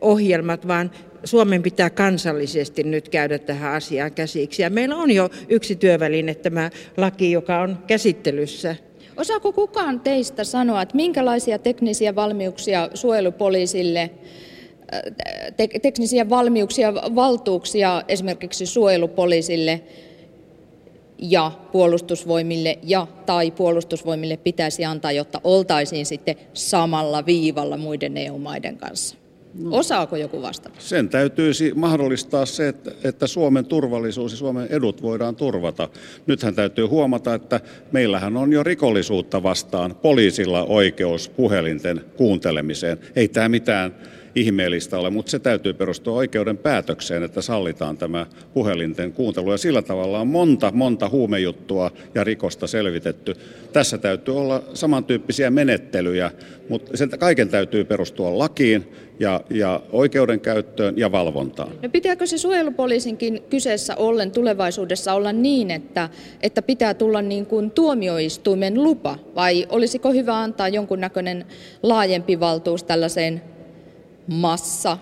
ohjelmat, 0.00 0.68
vaan 0.68 0.90
Suomen 1.24 1.62
pitää 1.62 1.90
kansallisesti 1.90 2.82
nyt 2.82 3.08
käydä 3.08 3.38
tähän 3.38 3.72
asiaan 3.72 4.12
käsiksi. 4.12 4.62
Ja 4.62 4.70
meillä 4.70 4.96
on 4.96 5.10
jo 5.10 5.30
yksi 5.48 5.76
työväline, 5.76 6.34
tämä 6.34 6.70
laki, 6.96 7.32
joka 7.32 7.60
on 7.60 7.78
käsittelyssä. 7.86 8.76
Osaako 9.16 9.52
kukaan 9.52 10.00
teistä 10.00 10.44
sanoa, 10.44 10.82
että 10.82 10.96
minkälaisia 10.96 11.58
teknisiä 11.58 12.14
valmiuksia 12.14 12.90
suojelupoliisille 12.94 14.10
teknisiä 15.82 16.30
valmiuksia, 16.30 16.94
valtuuksia 16.94 18.02
esimerkiksi 18.08 18.66
suojelupoliisille 18.66 19.80
ja 21.18 21.52
puolustusvoimille 21.72 22.78
ja 22.82 23.06
tai 23.26 23.50
puolustusvoimille 23.50 24.36
pitäisi 24.36 24.84
antaa, 24.84 25.12
jotta 25.12 25.40
oltaisiin 25.44 26.06
sitten 26.06 26.36
samalla 26.52 27.26
viivalla 27.26 27.76
muiden 27.76 28.16
EU-maiden 28.16 28.76
kanssa? 28.76 29.17
Osaako 29.70 30.16
joku 30.16 30.42
vastata? 30.42 30.74
Sen 30.78 31.08
täytyisi 31.08 31.72
mahdollistaa 31.74 32.46
se, 32.46 32.68
että, 32.68 32.90
että 33.04 33.26
Suomen 33.26 33.64
turvallisuus 33.64 34.32
ja 34.32 34.38
Suomen 34.38 34.66
edut 34.70 35.02
voidaan 35.02 35.36
turvata. 35.36 35.88
Nythän 36.26 36.54
täytyy 36.54 36.86
huomata, 36.86 37.34
että 37.34 37.60
meillähän 37.92 38.36
on 38.36 38.52
jo 38.52 38.62
rikollisuutta 38.62 39.42
vastaan 39.42 39.94
poliisilla 39.94 40.64
oikeus 40.64 41.28
puhelinten 41.28 42.00
kuuntelemiseen. 42.16 42.98
Ei 43.16 43.28
tämä 43.28 43.48
mitään 43.48 43.94
ihmeellistä 44.40 44.98
ole, 44.98 45.10
mutta 45.10 45.30
se 45.30 45.38
täytyy 45.38 45.72
perustua 45.72 46.16
oikeuden 46.16 46.58
päätökseen, 46.58 47.22
että 47.22 47.42
sallitaan 47.42 47.96
tämä 47.96 48.26
puhelinten 48.54 49.12
kuuntelu. 49.12 49.52
Ja 49.52 49.58
sillä 49.58 49.82
tavalla 49.82 50.20
on 50.20 50.28
monta, 50.28 50.70
monta 50.74 51.08
huumejuttua 51.08 51.90
ja 52.14 52.24
rikosta 52.24 52.66
selvitetty. 52.66 53.34
Tässä 53.72 53.98
täytyy 53.98 54.36
olla 54.36 54.62
samantyyppisiä 54.74 55.50
menettelyjä, 55.50 56.30
mutta 56.68 56.96
sen 56.96 57.10
kaiken 57.18 57.48
täytyy 57.48 57.84
perustua 57.84 58.38
lakiin 58.38 58.92
ja, 59.20 59.40
ja 59.50 59.80
oikeudenkäyttöön 59.92 60.98
ja 60.98 61.12
valvontaan. 61.12 61.70
No 61.82 61.88
pitääkö 61.88 62.26
se 62.26 62.38
suojelupoliisinkin 62.38 63.42
kyseessä 63.50 63.96
ollen 63.96 64.30
tulevaisuudessa 64.30 65.14
olla 65.14 65.32
niin, 65.32 65.70
että, 65.70 66.08
että 66.42 66.62
pitää 66.62 66.94
tulla 66.94 67.22
niin 67.22 67.46
kuin 67.46 67.70
tuomioistuimen 67.70 68.82
lupa, 68.82 69.18
vai 69.34 69.66
olisiko 69.68 70.12
hyvä 70.12 70.38
antaa 70.38 70.68
jonkunnäköinen 70.68 71.46
laajempi 71.82 72.40
valtuus 72.40 72.84
tällaiseen 72.84 73.42
massa 74.28 74.98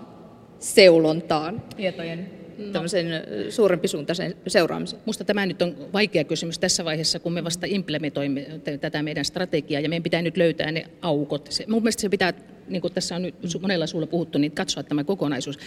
seulontaan 0.59 1.62
tietojen 1.76 2.30
no. 2.59 2.73
tämmöisen 2.73 3.06
suurempi 3.50 3.88
suuntaisen 3.88 4.35
seuraamisen? 4.47 4.99
Minusta 4.99 5.25
tämä 5.25 5.47
nyt 5.47 5.62
on 5.62 5.76
vaikea 5.92 6.25
kysymys 6.25 6.59
tässä 6.59 6.85
vaiheessa, 6.85 7.18
kun 7.18 7.33
me 7.33 7.45
vasta 7.45 7.66
implementoimme 7.68 8.47
tätä 8.80 9.02
meidän 9.02 9.25
strategiaa 9.25 9.80
ja 9.80 9.88
meidän 9.88 10.02
pitää 10.02 10.23
nyt 10.23 10.37
löytää 10.37 10.73
ne 10.73 10.87
aukot. 11.02 11.47
Se, 11.50 11.64
mun 11.68 11.83
mielestä 11.83 12.00
se 12.00 12.09
pitää, 12.09 12.33
niin 12.68 12.83
kuin 12.83 12.92
tässä 12.92 13.16
on 13.16 13.23
nyt 13.23 13.35
monella 13.61 13.87
suulla 13.87 14.06
puhuttu, 14.06 14.38
niin 14.38 14.52
katsoa 14.52 14.83
tämä 14.83 15.04
kokonaisuus. 15.04 15.59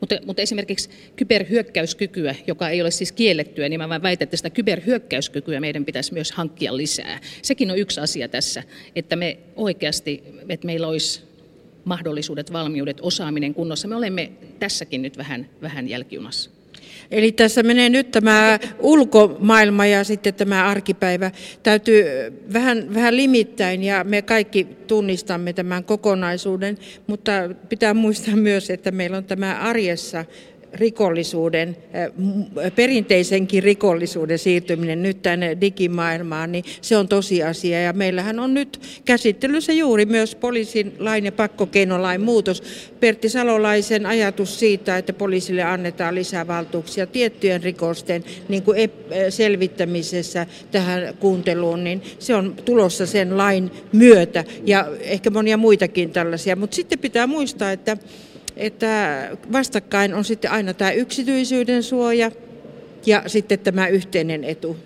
Mutta, 0.00 0.16
mutta 0.26 0.42
esimerkiksi 0.42 0.90
kyberhyökkäyskykyä, 1.16 2.34
joka 2.46 2.68
ei 2.68 2.80
ole 2.80 2.90
siis 2.90 3.12
kiellettyä, 3.12 3.68
niin 3.68 3.80
mä 3.80 3.88
vain 3.88 4.02
väitän, 4.02 4.26
että 4.26 4.36
sitä 4.36 4.50
kyberhyökkäyskykyä 4.50 5.60
meidän 5.60 5.84
pitäisi 5.84 6.12
myös 6.12 6.32
hankkia 6.32 6.76
lisää. 6.76 7.20
Sekin 7.42 7.70
on 7.70 7.78
yksi 7.78 8.00
asia 8.00 8.28
tässä, 8.28 8.62
että 8.96 9.16
me 9.16 9.38
oikeasti, 9.56 10.24
että 10.48 10.66
meillä 10.66 10.88
olisi 10.88 11.27
mahdollisuudet, 11.84 12.52
valmiudet, 12.52 12.98
osaaminen 13.00 13.54
kunnossa. 13.54 13.88
Me 13.88 13.96
olemme 13.96 14.32
tässäkin 14.58 15.02
nyt 15.02 15.18
vähän, 15.18 15.48
vähän 15.62 15.88
jälkijunassa. 15.88 16.50
Eli 17.10 17.32
tässä 17.32 17.62
menee 17.62 17.88
nyt 17.88 18.10
tämä 18.10 18.58
ulkomaailma 18.78 19.86
ja 19.86 20.04
sitten 20.04 20.34
tämä 20.34 20.66
arkipäivä. 20.66 21.30
Täytyy 21.62 22.04
vähän, 22.52 22.94
vähän 22.94 23.16
limittäin 23.16 23.84
ja 23.84 24.04
me 24.04 24.22
kaikki 24.22 24.64
tunnistamme 24.86 25.52
tämän 25.52 25.84
kokonaisuuden, 25.84 26.78
mutta 27.06 27.32
pitää 27.68 27.94
muistaa 27.94 28.36
myös, 28.36 28.70
että 28.70 28.90
meillä 28.90 29.16
on 29.16 29.24
tämä 29.24 29.58
arjessa 29.60 30.24
rikollisuuden, 30.72 31.76
äh, 31.94 32.72
perinteisenkin 32.74 33.62
rikollisuuden 33.62 34.38
siirtyminen 34.38 35.02
nyt 35.02 35.22
tänne 35.22 35.56
digimaailmaan, 35.60 36.52
niin 36.52 36.64
se 36.80 36.96
on 36.96 37.08
tosiasia. 37.08 37.82
Ja 37.82 37.92
meillähän 37.92 38.38
on 38.38 38.54
nyt 38.54 38.80
käsittelyssä 39.04 39.72
juuri 39.72 40.06
myös 40.06 40.34
poliisin 40.34 40.92
lain 40.98 41.24
ja 41.24 41.32
pakkokeinolain 41.32 42.20
muutos. 42.20 42.62
Pertti 43.00 43.28
Salolaisen 43.28 44.06
ajatus 44.06 44.58
siitä, 44.58 44.98
että 44.98 45.12
poliisille 45.12 45.62
annetaan 45.62 46.14
lisää 46.14 46.46
valtuuksia 46.46 47.06
tiettyjen 47.06 47.62
rikosten 47.62 48.24
niin 48.48 48.62
kuin 48.62 48.90
selvittämisessä 49.28 50.46
tähän 50.70 51.14
kuunteluun, 51.20 51.84
niin 51.84 52.02
se 52.18 52.34
on 52.34 52.54
tulossa 52.64 53.06
sen 53.06 53.36
lain 53.36 53.70
myötä 53.92 54.44
ja 54.66 54.86
ehkä 55.00 55.30
monia 55.30 55.56
muitakin 55.56 56.12
tällaisia. 56.12 56.56
Mutta 56.56 56.76
sitten 56.76 56.98
pitää 56.98 57.26
muistaa, 57.26 57.72
että 57.72 57.96
että 58.58 59.30
vastakkain 59.52 60.14
on 60.14 60.24
sitten 60.24 60.50
aina 60.50 60.74
tämä 60.74 60.90
yksityisyyden 60.90 61.82
suoja 61.82 62.30
ja 63.06 63.22
sitten 63.26 63.58
tämä 63.58 63.88
yhteinen 63.88 64.44
etu. 64.44 64.76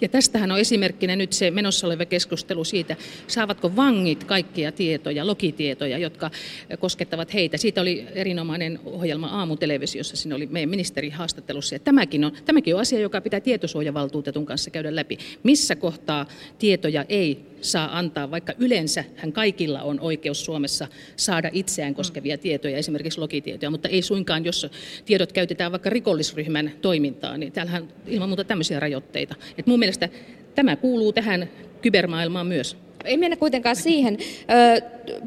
Ja 0.00 0.08
tästähän 0.08 0.52
on 0.52 0.58
esimerkkinä 0.58 1.16
nyt 1.16 1.32
se 1.32 1.50
menossa 1.50 1.86
oleva 1.86 2.04
keskustelu 2.04 2.64
siitä, 2.64 2.96
saavatko 3.26 3.76
vangit 3.76 4.24
kaikkia 4.24 4.72
tietoja, 4.72 5.26
lokitietoja, 5.26 5.98
jotka 5.98 6.30
koskettavat 6.78 7.34
heitä. 7.34 7.56
Siitä 7.56 7.80
oli 7.80 8.06
erinomainen 8.14 8.80
ohjelma 8.84 9.26
aamutelevisiossa, 9.26 10.16
siinä 10.16 10.36
oli 10.36 10.46
meidän 10.46 10.70
ministeri 10.70 11.10
haastattelussa. 11.10 11.74
Ja 11.74 11.78
tämäkin 11.78 12.24
on, 12.24 12.32
tämäkin 12.44 12.74
on 12.74 12.80
asia, 12.80 12.98
joka 12.98 13.20
pitää 13.20 13.40
tietosuojavaltuutetun 13.40 14.46
kanssa 14.46 14.70
käydä 14.70 14.96
läpi. 14.96 15.18
Missä 15.42 15.76
kohtaa 15.76 16.26
tietoja 16.58 17.04
ei 17.08 17.53
saa 17.64 17.98
antaa, 17.98 18.30
vaikka 18.30 18.52
yleensä 18.58 19.04
hän 19.16 19.32
kaikilla 19.32 19.82
on 19.82 20.00
oikeus 20.00 20.44
Suomessa 20.44 20.88
saada 21.16 21.50
itseään 21.52 21.94
koskevia 21.94 22.38
tietoja, 22.38 22.76
esimerkiksi 22.76 23.20
lokitietoja, 23.20 23.70
mutta 23.70 23.88
ei 23.88 24.02
suinkaan, 24.02 24.44
jos 24.44 24.66
tiedot 25.04 25.32
käytetään 25.32 25.72
vaikka 25.72 25.90
rikollisryhmän 25.90 26.72
toimintaan, 26.82 27.40
niin 27.40 27.52
täällähän 27.52 27.88
ilman 28.06 28.28
muuta 28.28 28.44
tämmöisiä 28.44 28.80
rajoitteita. 28.80 29.34
Et 29.58 29.66
mun 29.66 29.78
mielestä 29.78 30.08
tämä 30.54 30.76
kuuluu 30.76 31.12
tähän 31.12 31.50
kybermaailmaan 31.82 32.46
myös. 32.46 32.83
Ei 33.04 33.16
mennä 33.16 33.36
kuitenkaan 33.36 33.76
siihen. 33.76 34.18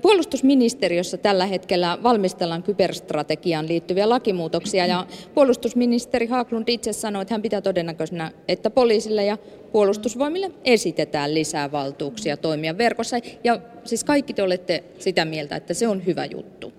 Puolustusministeriössä 0.01 1.17
tällä 1.17 1.46
hetkellä 1.46 1.98
valmistellaan 2.03 2.63
kyberstrategiaan 2.63 3.67
liittyviä 3.67 4.10
lakimuutoksia 4.10 4.86
ja 4.86 5.07
puolustusministeri 5.34 6.27
Haaklund 6.27 6.67
itse 6.67 6.93
sanoi, 6.93 7.22
että 7.22 7.34
hän 7.34 7.41
pitää 7.41 7.62
todennäköisenä, 7.62 8.31
että 8.48 8.69
poliisille 8.69 9.25
ja 9.25 9.38
puolustusvoimille 9.72 10.51
esitetään 10.65 11.34
lisää 11.34 11.72
valtuuksia 11.72 12.38
toimia 12.38 12.77
verkossa. 12.77 13.17
Ja 13.43 13.60
siis 13.84 14.03
kaikki 14.03 14.34
te 14.34 14.43
olette 14.43 14.84
sitä 15.00 15.25
mieltä, 15.25 15.55
että 15.55 15.74
se 15.74 15.88
on 15.88 16.05
hyvä 16.05 16.25
juttu. 16.25 16.74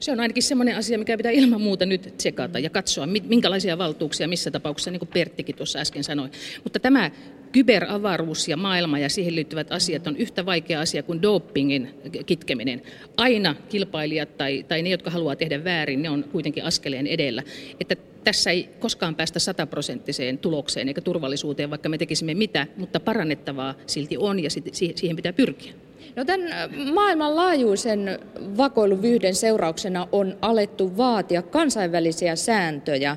Se 0.00 0.12
on 0.12 0.20
ainakin 0.20 0.42
semmoinen 0.42 0.76
asia, 0.76 0.98
mikä 0.98 1.16
pitää 1.16 1.32
ilman 1.32 1.60
muuta 1.60 1.86
nyt 1.86 2.14
tsekata 2.16 2.58
ja 2.58 2.70
katsoa, 2.70 3.06
minkälaisia 3.06 3.78
valtuuksia 3.78 4.28
missä 4.28 4.50
tapauksessa, 4.50 4.90
niin 4.90 4.98
kuin 4.98 5.08
Perttikin 5.14 5.56
tuossa 5.56 5.78
äsken 5.78 6.04
sanoi. 6.04 6.28
Mutta 6.64 6.80
tämä 6.80 7.10
kyberavaruus 7.54 8.48
ja 8.48 8.56
maailma 8.56 8.98
ja 8.98 9.08
siihen 9.08 9.34
liittyvät 9.34 9.72
asiat 9.72 10.06
on 10.06 10.16
yhtä 10.16 10.46
vaikea 10.46 10.80
asia 10.80 11.02
kuin 11.02 11.22
dopingin 11.22 11.94
kitkeminen. 12.26 12.82
Aina 13.16 13.54
kilpailijat 13.68 14.36
tai, 14.36 14.64
tai 14.68 14.82
ne, 14.82 14.90
jotka 14.90 15.10
haluaa 15.10 15.36
tehdä 15.36 15.64
väärin, 15.64 16.02
ne 16.02 16.10
on 16.10 16.24
kuitenkin 16.32 16.64
askeleen 16.64 17.06
edellä. 17.06 17.42
Että 17.80 17.96
tässä 18.24 18.50
ei 18.50 18.68
koskaan 18.80 19.14
päästä 19.14 19.38
sataprosenttiseen 19.38 20.38
tulokseen 20.38 20.88
eikä 20.88 21.00
turvallisuuteen, 21.00 21.70
vaikka 21.70 21.88
me 21.88 21.98
tekisimme 21.98 22.34
mitä, 22.34 22.66
mutta 22.76 23.00
parannettavaa 23.00 23.74
silti 23.86 24.16
on 24.16 24.42
ja 24.42 24.50
siihen 24.94 25.16
pitää 25.16 25.32
pyrkiä. 25.32 25.72
No 26.16 26.24
tämän 26.24 26.50
maailmanlaajuisen 26.94 28.18
vakoiluvyhden 28.56 29.34
seurauksena 29.34 30.08
on 30.12 30.36
alettu 30.42 30.96
vaatia 30.96 31.42
kansainvälisiä 31.42 32.36
sääntöjä 32.36 33.16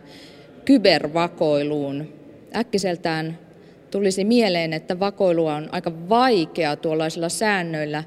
kybervakoiluun. 0.66 2.14
Äkkiseltään 2.56 3.47
tulisi 3.92 4.26
mieleen, 4.26 4.74
että 4.74 5.00
vakoilua 5.00 5.56
on 5.56 5.70
aika 5.72 5.92
vaikea 6.10 6.76
tuollaisilla 6.76 7.30
säännöillä 7.30 8.04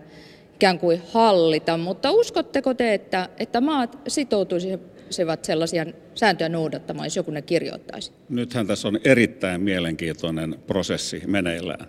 ikään 0.54 0.78
kuin 0.78 1.02
hallita, 1.12 1.76
mutta 1.76 2.10
uskotteko 2.10 2.74
te, 2.74 2.94
että, 2.94 3.28
että 3.38 3.60
maat 3.60 3.98
sitoutuisivat 4.08 5.44
sellaisia 5.44 5.86
sääntöjä 6.14 6.48
noudattamaan, 6.48 7.06
jos 7.06 7.16
joku 7.16 7.30
ne 7.30 7.42
kirjoittaisi? 7.42 8.12
Nythän 8.28 8.66
tässä 8.66 8.88
on 8.88 8.98
erittäin 9.04 9.60
mielenkiintoinen 9.60 10.58
prosessi 10.66 11.22
meneillään 11.26 11.86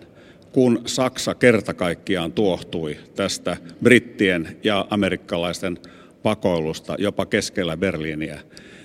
kun 0.52 0.82
Saksa 0.86 1.34
kerta 1.34 1.74
kaikkiaan 1.74 2.32
tuohtui 2.32 2.96
tästä 3.16 3.56
brittien 3.82 4.56
ja 4.64 4.86
amerikkalaisten 4.90 5.78
pakoilusta 6.22 6.96
jopa 6.98 7.26
keskellä 7.26 7.76
Berliiniä, 7.76 8.40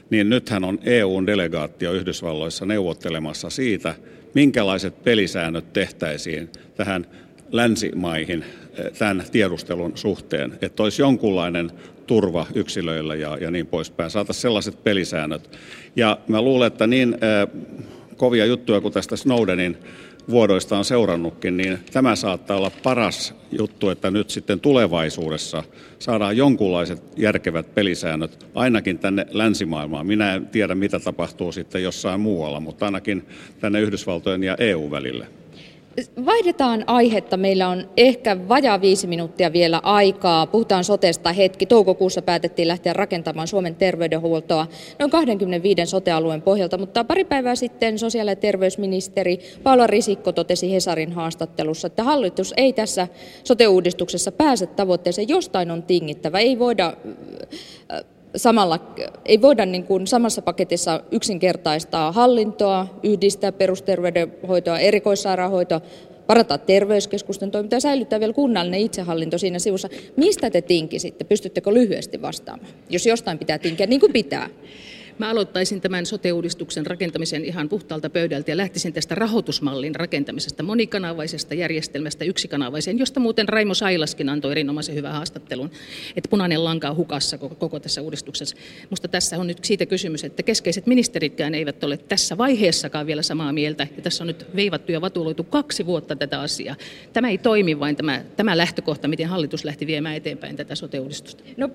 niin 0.09 0.29
nythän 0.29 0.63
on 0.63 0.79
EUn 0.83 1.27
delegaatio 1.27 1.93
Yhdysvalloissa 1.93 2.65
neuvottelemassa 2.65 3.49
siitä, 3.49 3.95
minkälaiset 4.37 5.03
pelisäännöt 5.03 5.73
tehtäisiin 5.73 6.49
tähän 6.75 7.05
länsimaihin 7.51 8.43
eh, 8.77 8.91
tämän 8.91 9.23
tiedustelun 9.31 9.91
suhteen, 9.95 10.57
että 10.61 10.83
olisi 10.83 11.01
jonkunlainen 11.01 11.71
turva 12.07 12.45
yksilöillä 12.55 13.15
ja, 13.15 13.37
ja 13.41 13.51
niin 13.51 13.67
poispäin, 13.67 14.11
saataisiin 14.11 14.41
sellaiset 14.41 14.83
pelisäännöt. 14.83 15.57
Ja 15.95 16.19
mä 16.27 16.41
luulen, 16.41 16.67
että 16.67 16.87
niin 16.87 17.13
äh, 17.13 17.63
kovia 18.17 18.45
juttuja 18.45 18.81
kuin 18.81 18.93
tästä 18.93 19.15
Snowdenin 19.15 19.77
vuodoista 20.29 20.77
on 20.77 20.85
seurannutkin, 20.85 21.57
niin 21.57 21.79
tämä 21.91 22.15
saattaa 22.15 22.57
olla 22.57 22.71
paras 22.83 23.33
juttu, 23.51 23.89
että 23.89 24.11
nyt 24.11 24.29
sitten 24.29 24.59
tulevaisuudessa 24.59 25.63
saadaan 25.99 26.37
jonkunlaiset 26.37 27.03
järkevät 27.17 27.75
pelisäännöt 27.75 28.45
ainakin 28.55 28.99
tänne 28.99 29.25
länsimaailmaan. 29.31 30.07
Minä 30.07 30.33
en 30.33 30.47
tiedä, 30.47 30.75
mitä 30.75 30.99
tapahtuu 30.99 31.51
sitten 31.51 31.83
jossain 31.83 32.19
muualla, 32.19 32.59
mutta 32.59 32.85
ainakin 32.85 33.25
tänne 33.59 33.81
Yhdysvaltojen 33.81 34.43
ja 34.43 34.55
EU 34.59 34.91
välille. 34.91 35.27
Vaihdetaan 36.25 36.83
aihetta. 36.87 37.37
Meillä 37.37 37.67
on 37.67 37.89
ehkä 37.97 38.47
vajaa 38.49 38.81
viisi 38.81 39.07
minuuttia 39.07 39.53
vielä 39.53 39.79
aikaa. 39.83 40.47
Puhutaan 40.47 40.83
sotesta 40.83 41.33
hetki. 41.33 41.65
Toukokuussa 41.65 42.21
päätettiin 42.21 42.67
lähteä 42.67 42.93
rakentamaan 42.93 43.47
Suomen 43.47 43.75
terveydenhuoltoa 43.75 44.67
noin 44.99 45.11
25 45.11 45.85
sotealueen 45.85 46.41
pohjalta, 46.41 46.77
mutta 46.77 47.03
pari 47.03 47.23
päivää 47.23 47.55
sitten 47.55 47.99
sosiaali- 47.99 48.31
ja 48.31 48.35
terveysministeri 48.35 49.39
Paula 49.63 49.87
Risikko 49.87 50.31
totesi 50.31 50.73
Hesarin 50.73 51.11
haastattelussa, 51.11 51.87
että 51.87 52.03
hallitus 52.03 52.53
ei 52.57 52.73
tässä 52.73 53.07
sote-uudistuksessa 53.43 54.31
pääse 54.31 54.67
tavoitteeseen. 54.67 55.29
Jostain 55.29 55.71
on 55.71 55.83
tingittävä. 55.83 56.39
Ei 56.39 56.59
voida 56.59 56.93
samalla, 58.35 58.79
ei 59.25 59.41
voida 59.41 59.65
niin 59.65 59.83
kuin 59.83 60.07
samassa 60.07 60.41
paketissa 60.41 61.03
yksinkertaistaa 61.11 62.11
hallintoa, 62.11 62.99
yhdistää 63.03 63.51
perusterveydenhoitoa, 63.51 64.79
erikoissairaanhoitoa, 64.79 65.81
parantaa 66.27 66.57
terveyskeskusten 66.57 67.51
toimintaa 67.51 67.77
ja 67.77 67.81
säilyttää 67.81 68.19
vielä 68.19 68.33
kunnallinen 68.33 68.79
itsehallinto 68.79 69.37
siinä 69.37 69.59
sivussa. 69.59 69.89
Mistä 70.15 70.49
te 70.49 70.61
tinkisitte? 70.61 71.23
Pystyttekö 71.23 71.73
lyhyesti 71.73 72.21
vastaamaan, 72.21 72.71
jos 72.89 73.05
jostain 73.05 73.37
pitää 73.37 73.59
tinkiä, 73.59 73.87
niin 73.87 73.99
kuin 73.99 74.13
pitää? 74.13 74.49
Mä 75.19 75.29
aloittaisin 75.29 75.81
tämän 75.81 76.05
sote-uudistuksen 76.05 76.85
rakentamisen 76.85 77.45
ihan 77.45 77.69
puhtaalta 77.69 78.09
pöydältä 78.09 78.51
ja 78.51 78.57
lähtisin 78.57 78.93
tästä 78.93 79.15
rahoitusmallin 79.15 79.95
rakentamisesta, 79.95 80.63
monikanavaisesta 80.63 81.53
järjestelmästä 81.53 82.25
yksikanavaiseen, 82.25 82.99
josta 82.99 83.19
muuten 83.19 83.49
Raimo 83.49 83.73
Sailaskin 83.73 84.29
antoi 84.29 84.51
erinomaisen 84.51 84.95
hyvän 84.95 85.13
haastattelun, 85.13 85.71
että 86.15 86.29
punainen 86.29 86.63
lanka 86.63 86.89
on 86.89 86.95
hukassa 86.95 87.37
koko, 87.37 87.55
koko 87.55 87.79
tässä 87.79 88.01
uudistuksessa. 88.01 88.55
Mutta 88.89 89.07
tässä 89.07 89.37
on 89.37 89.47
nyt 89.47 89.65
siitä 89.65 89.85
kysymys, 89.85 90.23
että 90.23 90.43
keskeiset 90.43 90.87
ministeritkään 90.87 91.55
eivät 91.55 91.83
ole 91.83 91.97
tässä 91.97 92.37
vaiheessakaan 92.37 93.07
vielä 93.07 93.21
samaa 93.21 93.53
mieltä, 93.53 93.87
ja 93.95 94.01
tässä 94.01 94.23
on 94.23 94.27
nyt 94.27 94.45
veivattu 94.55 94.91
ja 94.91 95.01
vatuloitu 95.01 95.43
kaksi 95.43 95.85
vuotta 95.85 96.15
tätä 96.15 96.41
asiaa. 96.41 96.75
Tämä 97.13 97.29
ei 97.29 97.37
toimi 97.37 97.79
vain 97.79 97.95
tämä, 97.95 98.23
tämä 98.35 98.57
lähtökohta, 98.57 99.07
miten 99.07 99.27
hallitus 99.27 99.65
lähti 99.65 99.87
viemään 99.87 100.15
eteenpäin 100.15 100.55
tätä 100.55 100.75
sote-uudistusta. 100.75 101.43
No, 101.57 101.69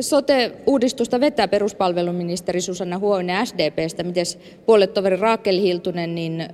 sote-uudistusta 0.00 1.20
vetää 1.20 1.48
peruspalveluministeri 1.48 2.35
ministeri 2.36 2.60
Susanna 2.60 2.98
Huovinen 2.98 3.46
SDPstä. 3.46 4.02
Miten 4.02 4.26
puolettoveri 4.66 5.16
Raakel 5.16 5.60
Hiltunen, 5.60 6.14
niin 6.14 6.40
ö, 6.40 6.46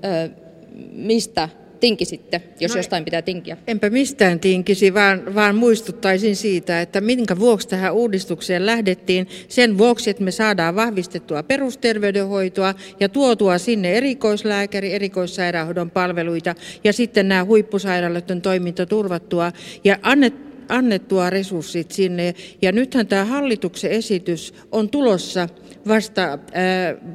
mistä 0.92 1.48
tinkisitte, 1.80 2.42
jos 2.60 2.72
no, 2.72 2.76
jostain 2.76 3.04
pitää 3.04 3.22
tinkiä? 3.22 3.56
Enpä 3.66 3.90
mistään 3.90 4.40
tinkisi, 4.40 4.94
vaan, 4.94 5.34
vaan 5.34 5.56
muistuttaisin 5.56 6.36
siitä, 6.36 6.80
että 6.80 7.00
minkä 7.00 7.38
vuoksi 7.38 7.68
tähän 7.68 7.94
uudistukseen 7.94 8.66
lähdettiin. 8.66 9.28
Sen 9.48 9.78
vuoksi, 9.78 10.10
että 10.10 10.22
me 10.24 10.30
saadaan 10.30 10.76
vahvistettua 10.76 11.42
perusterveydenhoitoa 11.42 12.74
ja 13.00 13.08
tuotua 13.08 13.58
sinne 13.58 13.92
erikoislääkäri, 13.92 14.92
erikoissairaanhoidon 14.92 15.90
palveluita 15.90 16.54
ja 16.84 16.92
sitten 16.92 17.28
nämä 17.28 17.44
huippusairaaloiden 17.44 18.42
toiminta 18.42 18.86
turvattua 18.86 19.52
ja 19.84 19.98
annettua 20.02 20.51
annettua 20.72 21.30
resurssit 21.30 21.90
sinne. 21.90 22.34
Ja 22.62 22.72
nythän 22.72 23.06
tämä 23.06 23.24
hallituksen 23.24 23.90
esitys 23.90 24.54
on 24.72 24.88
tulossa 24.88 25.48
vasta 25.88 26.22
ää, 26.22 26.38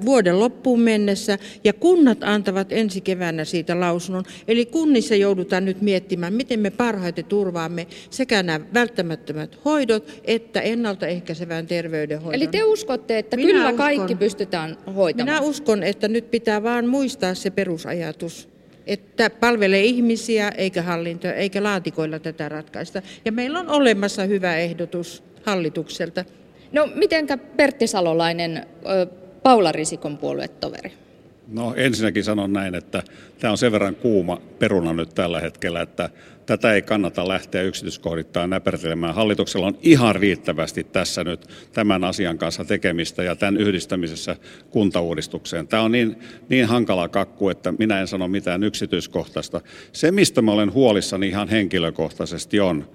vuoden 0.05 0.39
loppuun 0.39 0.81
mennessä 0.81 1.37
ja 1.63 1.73
kunnat 1.73 2.17
antavat 2.21 2.71
ensi 2.71 3.01
keväänä 3.01 3.45
siitä 3.45 3.79
lausunnon. 3.79 4.23
Eli 4.47 4.65
kunnissa 4.65 5.15
joudutaan 5.15 5.65
nyt 5.65 5.81
miettimään, 5.81 6.33
miten 6.33 6.59
me 6.59 6.69
parhaiten 6.69 7.25
turvaamme 7.25 7.87
sekä 8.09 8.43
nämä 8.43 8.65
välttämättömät 8.73 9.57
hoidot 9.65 10.21
että 10.25 10.61
ennaltaehkäisevän 10.61 11.67
terveydenhoidon. 11.67 12.35
Eli 12.35 12.47
te 12.47 12.63
uskotte, 12.63 13.17
että 13.17 13.35
Minä 13.35 13.47
kyllä 13.47 13.63
uskon, 13.63 13.77
kaikki 13.77 14.15
pystytään 14.15 14.77
hoitamaan? 14.95 15.39
Minä 15.39 15.49
uskon, 15.49 15.83
että 15.83 16.07
nyt 16.07 16.31
pitää 16.31 16.63
vaan 16.63 16.87
muistaa 16.87 17.33
se 17.33 17.49
perusajatus 17.49 18.56
että 18.87 19.29
palvelee 19.29 19.83
ihmisiä 19.83 20.49
eikä 20.49 20.81
hallintoa 20.81 21.31
eikä 21.31 21.63
laatikoilla 21.63 22.19
tätä 22.19 22.49
ratkaista. 22.49 23.01
Ja 23.25 23.31
meillä 23.31 23.59
on 23.59 23.69
olemassa 23.69 24.23
hyvä 24.23 24.57
ehdotus 24.57 25.23
hallitukselta. 25.43 26.25
No 26.71 26.89
mitenkä 26.95 27.37
Pertti 27.37 27.87
Salolainen, 27.87 28.65
Paula 29.43 29.71
Risikon 29.71 30.17
puoluetoveri? 30.17 31.06
No 31.47 31.73
ensinnäkin 31.75 32.23
sanon 32.23 32.53
näin, 32.53 32.75
että 32.75 33.03
tämä 33.39 33.51
on 33.51 33.57
sen 33.57 33.71
verran 33.71 33.95
kuuma 33.95 34.41
peruna 34.59 34.93
nyt 34.93 35.09
tällä 35.15 35.39
hetkellä, 35.39 35.81
että 35.81 36.09
tätä 36.45 36.73
ei 36.73 36.81
kannata 36.81 37.27
lähteä 37.27 37.61
yksityiskohdittain 37.61 38.49
näpertelemään. 38.49 39.15
Hallituksella 39.15 39.67
on 39.67 39.77
ihan 39.81 40.15
riittävästi 40.15 40.83
tässä 40.83 41.23
nyt 41.23 41.47
tämän 41.73 42.03
asian 42.03 42.37
kanssa 42.37 42.65
tekemistä 42.65 43.23
ja 43.23 43.35
tämän 43.35 43.57
yhdistämisessä 43.57 44.35
kuntauudistukseen. 44.69 45.67
Tämä 45.67 45.83
on 45.83 45.91
niin, 45.91 46.19
niin 46.49 46.65
hankala 46.65 47.09
kakku, 47.09 47.49
että 47.49 47.73
minä 47.79 47.99
en 47.99 48.07
sano 48.07 48.27
mitään 48.27 48.63
yksityiskohtaista. 48.63 49.61
Se, 49.91 50.11
mistä 50.11 50.41
mä 50.41 50.51
olen 50.51 50.73
huolissani 50.73 51.27
ihan 51.27 51.49
henkilökohtaisesti 51.49 52.59
on, 52.59 52.89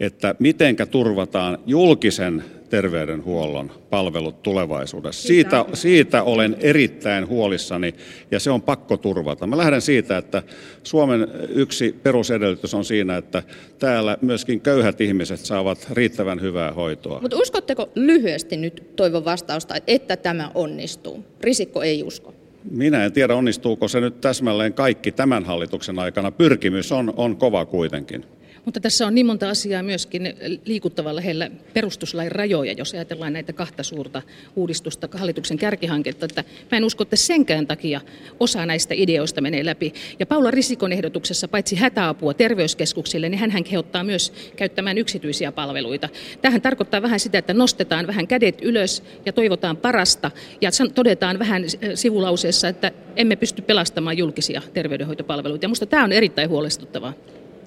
että 0.00 0.34
mitenkä 0.38 0.86
turvataan 0.86 1.58
julkisen 1.66 2.44
terveydenhuollon 2.70 3.70
palvelut 3.90 4.42
tulevaisuudessa. 4.42 5.28
Siitä, 5.28 5.64
siitä 5.72 6.22
olen 6.22 6.56
erittäin 6.60 7.28
huolissani 7.28 7.94
ja 8.30 8.40
se 8.40 8.50
on 8.50 8.62
pakko 8.62 8.96
turvata. 8.96 9.46
Mä 9.46 9.56
lähden 9.56 9.80
siitä, 9.80 10.18
että 10.18 10.42
Suomen 10.82 11.28
yksi 11.48 11.94
perusedellytys 12.02 12.74
on 12.74 12.84
siinä, 12.84 13.16
että 13.16 13.42
täällä 13.78 14.18
myöskin 14.20 14.60
köyhät 14.60 15.00
ihmiset 15.00 15.40
saavat 15.40 15.86
riittävän 15.90 16.40
hyvää 16.40 16.72
hoitoa. 16.72 17.20
Mutta 17.20 17.36
uskotteko 17.36 17.88
lyhyesti 17.94 18.56
nyt 18.56 18.82
toivon 18.96 19.24
vastausta, 19.24 19.74
että 19.86 20.16
tämä 20.16 20.50
onnistuu? 20.54 21.24
Risikko 21.40 21.82
ei 21.82 22.02
usko. 22.02 22.34
Minä 22.70 23.04
en 23.04 23.12
tiedä, 23.12 23.34
onnistuuko 23.34 23.88
se 23.88 24.00
nyt 24.00 24.20
täsmälleen 24.20 24.72
kaikki 24.72 25.12
tämän 25.12 25.44
hallituksen 25.44 25.98
aikana. 25.98 26.30
Pyrkimys 26.30 26.92
on, 26.92 27.12
on 27.16 27.36
kova 27.36 27.66
kuitenkin. 27.66 28.24
Mutta 28.64 28.80
tässä 28.80 29.06
on 29.06 29.14
niin 29.14 29.26
monta 29.26 29.50
asiaa 29.50 29.82
myöskin 29.82 30.34
liikuttavalla 30.64 31.16
lähellä 31.16 31.50
perustuslain 31.74 32.32
rajoja, 32.32 32.72
jos 32.72 32.94
ajatellaan 32.94 33.32
näitä 33.32 33.52
kahta 33.52 33.82
suurta 33.82 34.22
uudistusta, 34.56 35.08
hallituksen 35.12 35.58
kärkihanketta, 35.58 36.26
että 36.26 36.44
mä 36.70 36.78
en 36.78 36.84
usko, 36.84 37.02
että 37.02 37.16
senkään 37.16 37.66
takia 37.66 38.00
osa 38.40 38.66
näistä 38.66 38.94
ideoista 38.96 39.40
menee 39.40 39.64
läpi. 39.64 39.92
Ja 40.18 40.26
Paula 40.26 40.50
Risikon 40.50 40.92
ehdotuksessa 40.92 41.48
paitsi 41.48 41.76
hätäapua 41.76 42.34
terveyskeskuksille, 42.34 43.28
niin 43.28 43.50
hän 43.50 43.64
kehottaa 43.64 44.04
myös 44.04 44.32
käyttämään 44.56 44.98
yksityisiä 44.98 45.52
palveluita. 45.52 46.08
Tähän 46.42 46.62
tarkoittaa 46.62 47.02
vähän 47.02 47.20
sitä, 47.20 47.38
että 47.38 47.54
nostetaan 47.54 48.06
vähän 48.06 48.26
kädet 48.26 48.62
ylös 48.62 49.02
ja 49.26 49.32
toivotaan 49.32 49.76
parasta 49.76 50.30
ja 50.60 50.70
todetaan 50.94 51.38
vähän 51.38 51.64
sivulauseessa, 51.94 52.68
että 52.68 52.92
emme 53.16 53.36
pysty 53.36 53.62
pelastamaan 53.62 54.18
julkisia 54.18 54.62
terveydenhoitopalveluita. 54.74 55.64
Ja 55.64 55.68
minusta 55.68 55.86
tämä 55.86 56.04
on 56.04 56.12
erittäin 56.12 56.50
huolestuttavaa. 56.50 57.12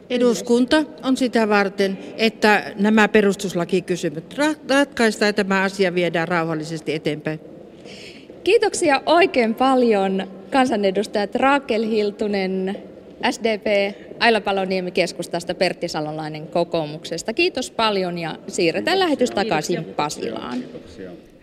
Eduskunta 0.10 0.84
on 1.04 1.18
sitä 1.18 1.50
varten, 1.50 1.98
että 2.18 2.74
nämä 2.80 3.08
perustuslakikysymykset 3.08 4.40
ratkaistaan 4.68 5.30
ja 5.30 5.34
tämä 5.34 5.64
asia 5.64 5.96
viedään 5.96 6.28
rauhallisesti 6.28 6.94
eteenpäin. 6.94 7.40
Kiitoksia 8.44 9.02
oikein 9.06 9.56
paljon 9.56 10.28
kansanedustajat 10.52 11.36
Raakel 11.36 11.88
Hiltunen, 11.88 12.78
SDP, 13.32 13.96
Aila 14.20 14.42
Paloniemi 14.42 14.92
keskustasta, 14.92 15.56
Pertti 15.56 15.88
Salolainen 15.88 16.48
kokoomuksesta. 16.48 17.34
Kiitos 17.34 17.72
paljon 17.72 18.18
ja 18.18 18.36
siirretään 18.48 19.00
lähetys 19.00 19.32
takaisin 19.32 19.84
Pasilaan. 19.84 20.60
Kiitoksia. 20.60 21.27